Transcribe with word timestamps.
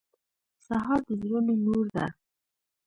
سهار 0.65 0.99
د 1.07 1.09
زړونو 1.21 1.53
نور 1.65 1.85
ده. 1.95 2.05